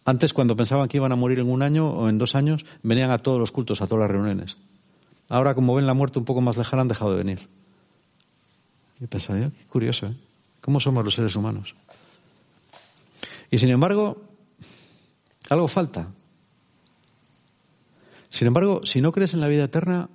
[0.04, 3.10] Antes, cuando pensaban que iban a morir en un año o en dos años, venían
[3.10, 4.56] a todos los cultos, a todas las reuniones.
[5.28, 7.48] Ahora, como ven la muerte un poco más lejana, han dejado de venir.
[9.00, 10.16] Y pensaba qué curioso, ¿eh?
[10.62, 11.74] ¿Cómo somos los seres humanos?
[13.50, 14.22] Y sin embargo,
[15.50, 16.08] algo falta.
[18.30, 20.08] Sin embargo, si no crees en la vida eterna,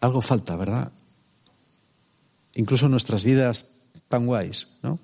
[0.00, 0.92] algo falta, ¿verdad?
[2.56, 3.70] Incluso nuestras vidas
[4.08, 4.98] tan guays, ¿no?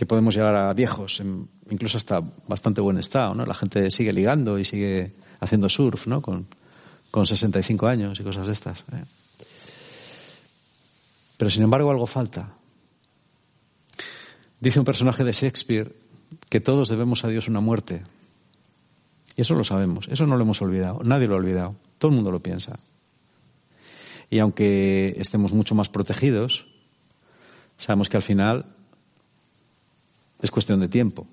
[0.00, 1.20] que podemos llegar a viejos,
[1.68, 3.44] incluso hasta bastante buen estado, ¿no?
[3.44, 6.22] La gente sigue ligando y sigue haciendo surf, ¿no?
[6.22, 6.46] Con,
[7.10, 8.80] con 65 años y cosas de estas.
[8.80, 9.04] ¿eh?
[11.36, 12.54] Pero sin embargo algo falta.
[14.58, 15.94] Dice un personaje de Shakespeare
[16.48, 18.02] que todos debemos a Dios una muerte.
[19.36, 22.14] Y eso lo sabemos, eso no lo hemos olvidado, nadie lo ha olvidado, todo el
[22.14, 22.78] mundo lo piensa.
[24.30, 26.66] Y aunque estemos mucho más protegidos,
[27.76, 28.64] sabemos que al final
[30.40, 31.26] es cuestión de tiempo.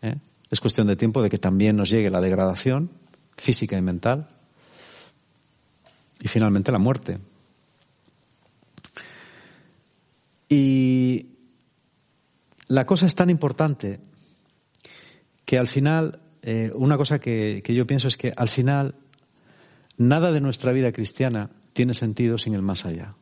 [0.00, 0.16] ¿eh?
[0.50, 2.90] Es cuestión de tiempo de que también nos llegue la degradación
[3.36, 4.28] física y mental
[6.20, 7.18] y finalmente la muerte.
[10.48, 11.26] Y
[12.68, 14.00] la cosa es tan importante
[15.44, 18.94] que al final, eh, una cosa que, yo pienso es que al final
[19.96, 23.14] nada de nuestra vida cristiana tiene sentido sin el más allá.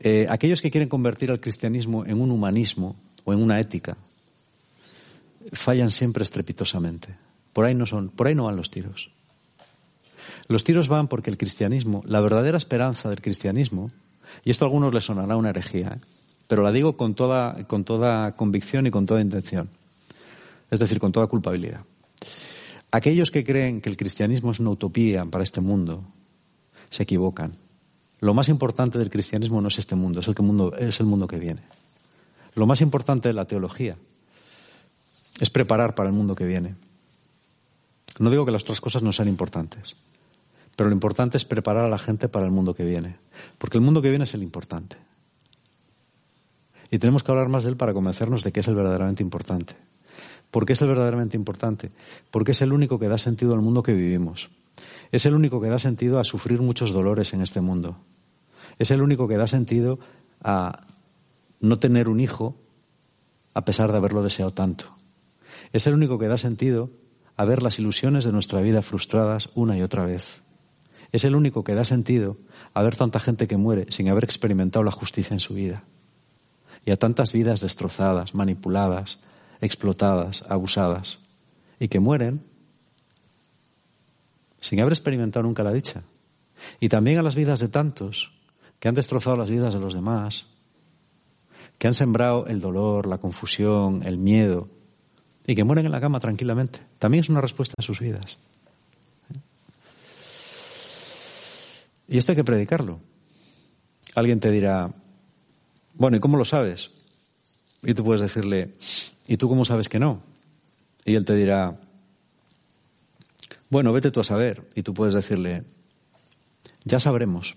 [0.00, 3.96] Eh, aquellos que quieren convertir al cristianismo en un humanismo o en una ética
[5.52, 7.16] fallan siempre estrepitosamente.
[7.52, 9.10] Por ahí no son, por ahí no van los tiros.
[10.46, 13.90] Los tiros van porque el cristianismo, la verdadera esperanza del cristianismo,
[14.44, 16.00] y esto a algunos les sonará una herejía, ¿eh?
[16.46, 19.68] pero la digo con toda, con toda convicción y con toda intención,
[20.70, 21.80] es decir, con toda culpabilidad.
[22.90, 26.04] Aquellos que creen que el cristianismo es una utopía para este mundo,
[26.90, 27.56] se equivocan.
[28.20, 31.28] Lo más importante del cristianismo no es este mundo, es el, mundo, es el mundo
[31.28, 31.62] que viene.
[32.54, 33.96] Lo más importante de la teología
[35.38, 36.74] es preparar para el mundo que viene.
[38.18, 39.94] No digo que las otras cosas no sean importantes,
[40.74, 43.16] pero lo importante es preparar a la gente para el mundo que viene,
[43.58, 44.96] porque el mundo que viene es el importante.
[46.90, 49.76] Y tenemos que hablar más de él para convencernos de que es el verdaderamente importante.
[50.50, 51.90] ¿Por qué es el verdaderamente importante?
[52.30, 54.50] Porque es el único que da sentido al mundo que vivimos.
[55.12, 57.98] Es el único que da sentido a sufrir muchos dolores en este mundo.
[58.78, 59.98] Es el único que da sentido
[60.42, 60.86] a
[61.60, 62.56] no tener un hijo
[63.54, 64.96] a pesar de haberlo deseado tanto.
[65.72, 66.90] Es el único que da sentido
[67.36, 70.42] a ver las ilusiones de nuestra vida frustradas una y otra vez.
[71.12, 72.36] Es el único que da sentido
[72.74, 75.84] a ver tanta gente que muere sin haber experimentado la justicia en su vida.
[76.84, 79.18] Y a tantas vidas destrozadas, manipuladas,
[79.60, 81.18] explotadas, abusadas.
[81.80, 82.42] Y que mueren
[84.60, 86.02] sin haber experimentado nunca la dicha.
[86.80, 88.32] Y también a las vidas de tantos
[88.80, 90.46] que han destrozado las vidas de los demás,
[91.78, 94.68] que han sembrado el dolor, la confusión, el miedo,
[95.46, 96.80] y que mueren en la cama tranquilamente.
[96.98, 98.36] También es una respuesta a sus vidas.
[102.08, 103.00] Y esto hay que predicarlo.
[104.14, 104.90] Alguien te dirá,
[105.94, 106.90] bueno, ¿y cómo lo sabes?
[107.82, 108.72] Y tú puedes decirle,
[109.28, 110.22] ¿y tú cómo sabes que no?
[111.04, 111.78] Y él te dirá,
[113.70, 114.68] bueno, vete tú a saber.
[114.74, 115.64] Y tú puedes decirle,
[116.84, 117.54] ya sabremos.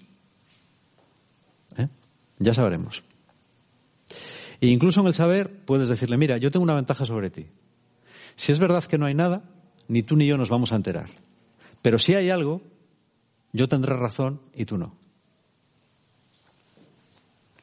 [1.78, 1.88] ¿Eh?
[2.38, 3.04] Ya sabremos.
[4.60, 7.48] E incluso en el saber puedes decirle, mira, yo tengo una ventaja sobre ti.
[8.36, 9.42] Si es verdad que no hay nada,
[9.88, 11.10] ni tú ni yo nos vamos a enterar.
[11.82, 12.62] Pero si hay algo,
[13.54, 14.96] yo tendré razón y tú no.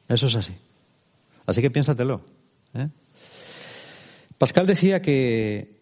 [0.08, 0.54] Eso es así.
[1.46, 2.22] Así que piénsatelo.
[2.74, 2.88] ¿eh?
[4.38, 5.79] Pascal decía que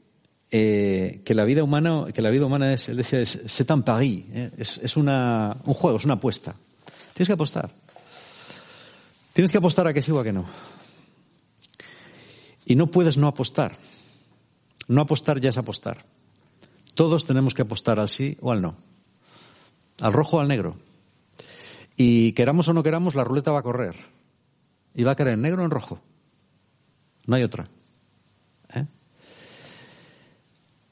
[0.51, 3.85] eh, que la vida humana, que la vida humana es, él decía, es c'est un
[3.87, 4.51] ¿eh?
[4.57, 6.55] es, es una, un juego, es una apuesta.
[7.12, 7.71] Tienes que apostar.
[9.33, 10.47] Tienes que apostar a que sí o a que no.
[12.64, 13.77] Y no puedes no apostar.
[14.88, 16.05] No apostar ya es apostar.
[16.95, 18.77] Todos tenemos que apostar al sí o al no.
[20.01, 20.77] Al rojo o al negro.
[21.97, 23.97] Y queramos o no queramos, la ruleta va a correr.
[24.95, 26.01] Y va a caer en negro o en rojo.
[27.27, 27.69] No hay otra.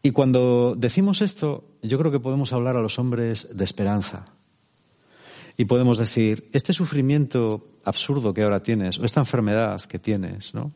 [0.05, 4.27] Y cuando decimos esto, yo creo que podemos hablar a los hombres de esperanza.
[5.57, 10.73] Y podemos decir, este sufrimiento absurdo que ahora tienes, o esta enfermedad que tienes, ¿no?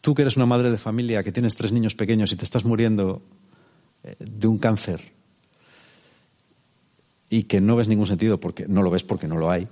[0.00, 2.64] Tú que eres una madre de familia, que tienes tres niños pequeños y te estás
[2.64, 3.22] muriendo
[4.04, 5.12] eh, de un cáncer
[7.28, 9.66] y que no ves ningún sentido porque no lo ves porque no lo hay,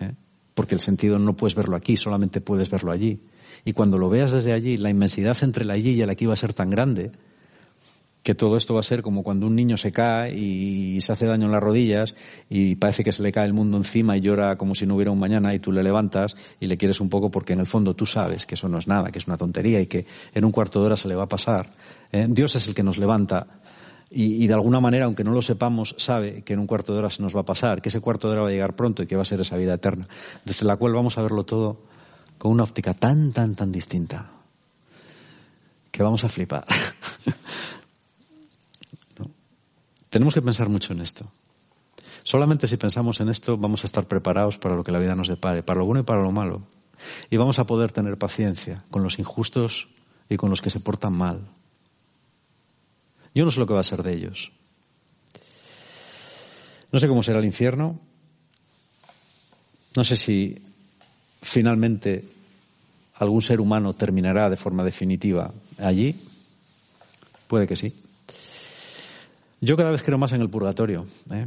[0.00, 0.12] ¿eh?
[0.52, 3.22] porque el sentido no puedes verlo aquí, solamente puedes verlo allí.
[3.64, 6.32] Y cuando lo veas desde allí, la inmensidad entre la allí y el aquí va
[6.32, 7.12] a ser tan grande
[8.22, 11.26] que todo esto va a ser como cuando un niño se cae y se hace
[11.26, 12.14] daño en las rodillas
[12.48, 15.10] y parece que se le cae el mundo encima y llora como si no hubiera
[15.10, 17.94] un mañana y tú le levantas y le quieres un poco porque en el fondo
[17.94, 20.52] tú sabes que eso no es nada, que es una tontería y que en un
[20.52, 21.70] cuarto de hora se le va a pasar.
[22.12, 22.26] ¿eh?
[22.28, 23.46] Dios es el que nos levanta
[24.08, 26.98] y, y, de alguna manera, aunque no lo sepamos, sabe que en un cuarto de
[26.98, 29.02] hora se nos va a pasar, que ese cuarto de hora va a llegar pronto
[29.02, 30.06] y que va a ser esa vida eterna,
[30.44, 31.78] desde la cual vamos a verlo todo
[32.38, 34.30] con una óptica tan, tan, tan distinta,
[35.90, 36.66] que vamos a flipar.
[40.10, 41.30] Tenemos que pensar mucho en esto.
[42.22, 45.28] Solamente si pensamos en esto vamos a estar preparados para lo que la vida nos
[45.28, 46.66] depare, para lo bueno y para lo malo.
[47.30, 49.88] Y vamos a poder tener paciencia con los injustos
[50.28, 51.48] y con los que se portan mal.
[53.34, 54.52] Yo no sé lo que va a ser de ellos.
[56.92, 57.98] No sé cómo será el infierno.
[59.96, 60.62] No sé si
[61.42, 62.24] finalmente
[63.16, 66.14] algún ser humano terminará de forma definitiva allí.
[67.48, 67.92] Puede que sí.
[69.60, 71.06] Yo cada vez creo más en el purgatorio.
[71.30, 71.46] ¿eh?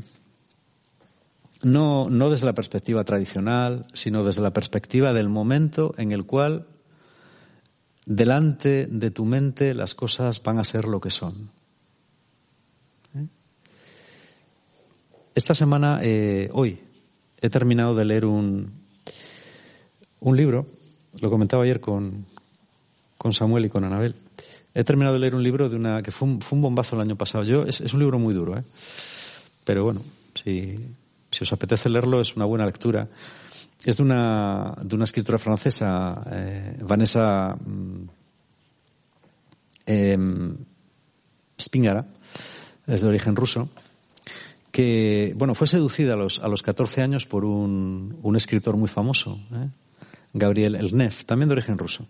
[1.63, 6.67] No, no desde la perspectiva tradicional, sino desde la perspectiva del momento en el cual
[8.05, 11.49] delante de tu mente las cosas van a ser lo que son.
[13.15, 13.27] ¿Eh?
[15.33, 16.79] Esta semana, eh, hoy,
[17.41, 18.84] he terminado de leer un,
[20.29, 20.65] un libro,
[21.21, 22.25] lo comentaba ayer con,
[23.17, 24.15] con Samuel y con Anabel,
[24.77, 27.45] He terminado de leer un libro de una que fue un, bombazo el año pasado.
[27.45, 28.63] Yo es, un libro muy duro, ¿eh?
[29.63, 30.01] pero bueno,
[30.43, 30.75] si,
[31.41, 33.07] os apetece leerlo es una buena lectura.
[33.85, 37.57] Es de una, de una escritora francesa, eh, Vanessa
[39.85, 40.17] eh,
[41.57, 42.05] Spingara,
[42.85, 43.69] es de origen ruso,
[44.73, 48.89] que bueno, fue seducida a los, a los 14 años por un, un escritor muy
[48.89, 49.69] famoso, ¿eh?
[50.35, 52.05] Gabriel Elnev, también de origen ruso.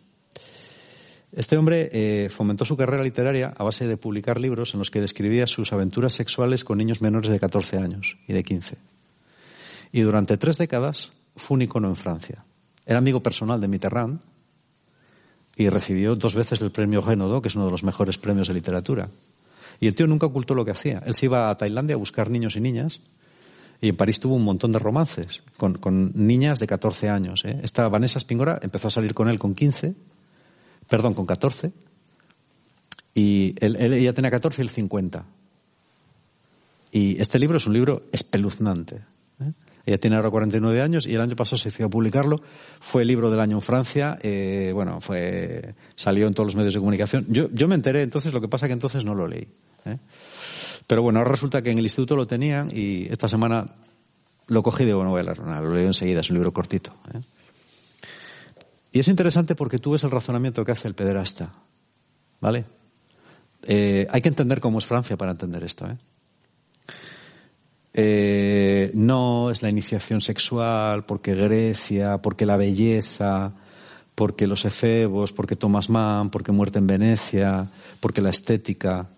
[1.32, 5.00] Este hombre eh, fomentó su carrera literaria a base de publicar libros en los que
[5.00, 8.78] describía sus aventuras sexuales con niños menores de 14 años y de 15.
[9.92, 12.44] Y durante tres décadas fue un icono en Francia.
[12.86, 14.22] Era amigo personal de Mitterrand
[15.56, 18.56] y recibió dos veces el premio Génodo, que es uno de los mejores premios de
[18.56, 19.08] literatura.
[19.80, 21.04] Y el tío nunca ocultó lo que hacía.
[21.06, 23.02] Él se iba a Tailandia a buscar niños y niñas
[23.86, 27.44] y en París tuvo un montón de romances con, con niñas de 14 años.
[27.46, 27.60] ¿eh?
[27.64, 29.96] Esta Vanessa Spingora empezó a salir con él con 15
[30.88, 31.72] perdón, con 14,
[33.14, 35.26] y él, él, ella tenía 14 y el 50.
[36.92, 38.98] Y este libro es un libro espeluznante.
[39.42, 39.52] ¿eh?
[39.86, 42.42] Ella tiene ahora 49 años y el año pasado se decidió publicarlo.
[42.80, 44.18] Fue el libro del año en Francia.
[44.22, 47.26] Eh, bueno, fue, salió en todos los medios de comunicación.
[47.30, 49.48] Yo, yo me enteré entonces, lo que pasa que entonces no lo leí.
[49.86, 49.98] ¿eh?
[50.88, 53.66] Pero bueno, resulta que en el instituto lo tenían y esta semana
[54.48, 55.62] lo cogí digo, bueno, voy a.
[55.62, 56.94] Lo leí enseguida, es un libro cortito.
[57.14, 57.20] ¿eh?
[58.92, 61.52] Y es interesante porque tú ves el razonamiento que hace el pederasta.
[62.40, 62.66] ¿Vale?
[63.64, 65.88] Eh, hay que entender cómo es Francia para entender esto.
[67.94, 73.54] Eh, no es la iniciación sexual porque Grecia, porque la belleza,
[74.14, 79.10] porque los efebos, porque Thomas Mann, porque muerte en Venecia, porque la estética.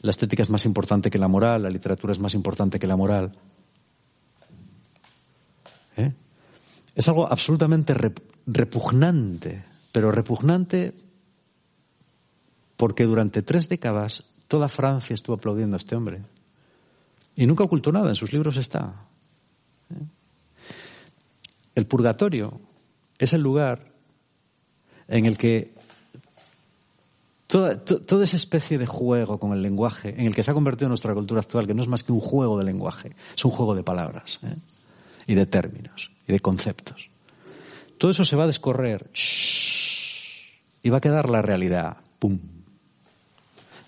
[0.00, 2.96] La estética es más importante que la moral, la literatura es más importante que la
[2.96, 3.32] moral.
[5.96, 6.12] ¿Eh?
[6.94, 7.94] Es algo absolutamente
[8.46, 10.94] repugnante, pero repugnante
[12.76, 16.22] porque durante tres décadas toda Francia estuvo aplaudiendo a este hombre.
[17.34, 18.94] Y nunca ocultó nada, en sus libros está.
[19.90, 20.06] ¿Eh?
[21.74, 22.60] El purgatorio
[23.18, 23.92] es el lugar
[25.08, 25.77] en el que
[27.48, 31.14] toda, esa especie de juego con el lenguaje, en el que se ha convertido nuestra
[31.14, 33.82] cultura actual, que no es más que un juego de lenguaje, es un juego de
[33.82, 34.54] palabras ¿eh?
[35.26, 37.10] y de términos y de conceptos.
[37.96, 39.10] Todo eso se va a descorrer
[40.82, 41.96] y va a quedar la realidad.
[42.18, 42.38] ¡Pum!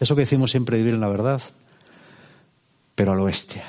[0.01, 1.42] Eso que decimos siempre vivir en la verdad,
[2.94, 3.64] pero a lo bestia,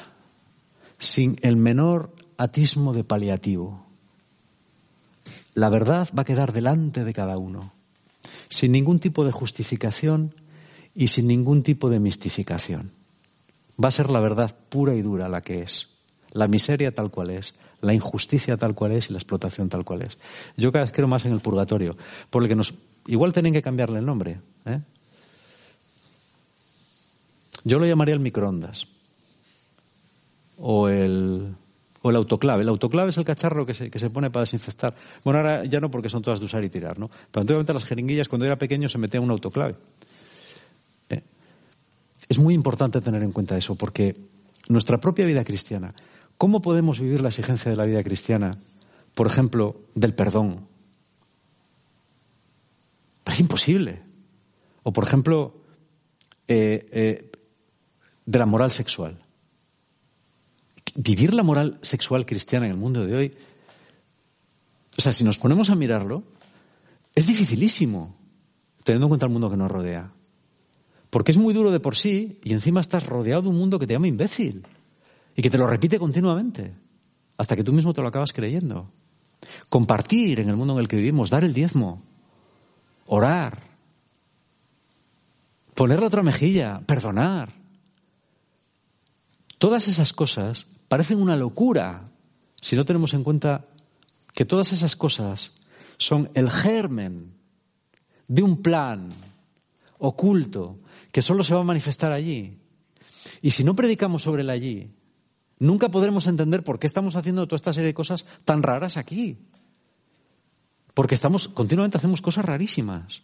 [0.97, 3.85] sin el menor atismo de paliativo.
[5.53, 7.73] La verdad va a quedar delante de cada uno,
[8.49, 10.35] sin ningún tipo de justificación
[10.93, 12.91] y sin ningún tipo de mistificación.
[13.83, 15.89] Va a ser la verdad pura y dura la que es,
[16.33, 20.03] la miseria tal cual es, la injusticia tal cual es y la explotación tal cual
[20.03, 20.17] es.
[20.57, 21.97] Yo cada vez creo más en el purgatorio,
[22.29, 22.73] por el que nos...
[23.07, 24.39] Igual tienen que cambiarle el nombre.
[24.65, 24.79] ¿eh?
[27.63, 28.87] Yo lo llamaría el microondas.
[30.57, 31.55] O el,
[32.01, 32.63] o el autoclave.
[32.63, 34.93] El autoclave es el cacharro que se, que se pone para desinfectar.
[35.23, 37.09] Bueno, ahora ya no porque son todas de usar y tirar, ¿no?
[37.31, 39.75] Pero antiguamente las jeringuillas, cuando era pequeño, se metía un autoclave.
[41.09, 41.21] ¿Eh?
[42.27, 44.15] Es muy importante tener en cuenta eso, porque
[44.69, 45.93] nuestra propia vida cristiana
[46.41, 48.57] ¿Cómo podemos vivir la exigencia de la vida cristiana?
[49.13, 50.65] Por ejemplo, del perdón.
[53.23, 54.01] Parece imposible.
[54.81, 55.61] O, por ejemplo,
[56.47, 57.31] eh, eh,
[58.25, 59.19] de la moral sexual.
[60.95, 63.33] Vivir la moral sexual cristiana en el mundo de hoy,
[64.97, 66.23] o sea, si nos ponemos a mirarlo,
[67.15, 68.15] es dificilísimo,
[68.83, 70.11] teniendo en cuenta el mundo que nos rodea.
[71.09, 73.87] Porque es muy duro de por sí y encima estás rodeado de un mundo que
[73.87, 74.63] te llama imbécil
[75.35, 76.73] y que te lo repite continuamente
[77.37, 78.89] hasta que tú mismo te lo acabas creyendo.
[79.69, 82.03] Compartir en el mundo en el que vivimos, dar el diezmo,
[83.07, 83.59] orar,
[85.73, 87.51] poner la otra mejilla, perdonar.
[89.57, 92.11] Todas esas cosas parecen una locura
[92.59, 93.63] si no tenemos en cuenta
[94.33, 95.53] que todas esas cosas
[95.97, 97.31] son el germen
[98.27, 99.07] de un plan
[99.99, 100.79] oculto
[101.13, 102.59] que solo se va a manifestar allí.
[103.41, 104.91] Y si no predicamos sobre el allí,
[105.59, 109.37] nunca podremos entender por qué estamos haciendo toda esta serie de cosas tan raras aquí.
[110.93, 113.21] Porque estamos, continuamente hacemos cosas rarísimas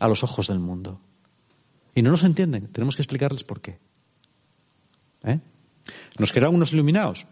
[0.00, 1.00] a los ojos del mundo.
[1.94, 2.66] Y no nos entienden.
[2.72, 3.78] Tenemos que explicarles por qué.
[5.22, 5.38] ¿Eh?
[6.18, 7.26] ¿Nos quedan unos iluminados?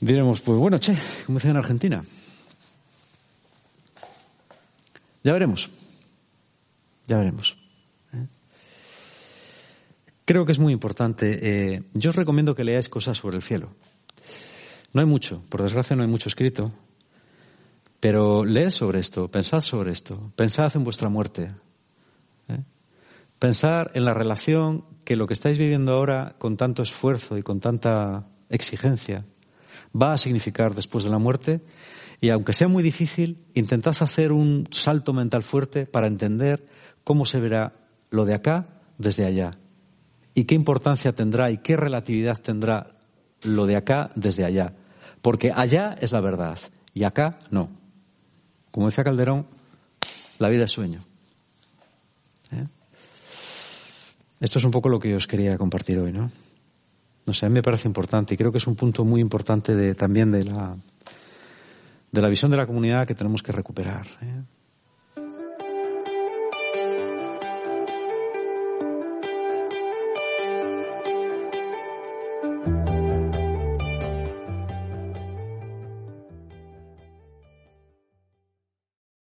[0.00, 2.04] Diremos, pues bueno, che, como dicen en Argentina.
[5.22, 5.70] Ya veremos.
[7.06, 7.56] Ya veremos.
[8.12, 8.26] ¿eh?
[10.24, 11.74] Creo que es muy importante.
[11.74, 13.70] Eh, yo os recomiendo que leáis cosas sobre el cielo.
[14.92, 16.72] No hay mucho, por desgracia no hay mucho escrito,
[18.00, 21.50] pero leed sobre esto, pensad sobre esto, pensad en vuestra muerte.
[23.42, 27.58] Pensad en la relación que lo que estáis viviendo ahora con tanto esfuerzo y con
[27.58, 29.24] tanta exigencia
[30.00, 31.60] va a significar después de la muerte
[32.20, 36.64] y aunque sea muy difícil, intentad hacer un salto mental fuerte para entender
[37.02, 37.72] cómo se verá
[38.10, 39.50] lo de acá desde allá
[40.34, 42.94] y qué importancia tendrá y qué relatividad tendrá
[43.42, 44.72] lo de acá desde allá.
[45.20, 46.60] Porque allá es la verdad
[46.94, 47.66] y acá no.
[48.70, 49.46] Como decía Calderón,
[50.38, 51.00] la vida es sueño.
[52.52, 52.68] ¿Eh?
[54.42, 56.28] Esto es un poco lo que os quería compartir hoy, ¿no?
[57.26, 59.94] No sé, a mí me parece importante y creo que es un punto muy importante
[59.94, 60.76] también de la,
[62.10, 64.04] de la visión de la comunidad que tenemos que recuperar.
[64.20, 64.42] ¿eh?